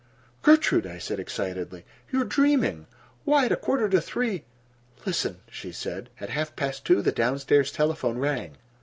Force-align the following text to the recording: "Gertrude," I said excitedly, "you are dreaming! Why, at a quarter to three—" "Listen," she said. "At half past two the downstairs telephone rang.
"Gertrude," 0.41 0.87
I 0.87 0.97
said 0.97 1.19
excitedly, 1.19 1.85
"you 2.11 2.21
are 2.23 2.25
dreaming! 2.25 2.87
Why, 3.23 3.45
at 3.45 3.51
a 3.51 3.55
quarter 3.55 3.87
to 3.89 4.01
three—" 4.01 4.45
"Listen," 5.05 5.41
she 5.47 5.71
said. 5.71 6.09
"At 6.19 6.31
half 6.31 6.55
past 6.55 6.85
two 6.85 7.03
the 7.03 7.11
downstairs 7.11 7.71
telephone 7.71 8.17
rang. 8.17 8.57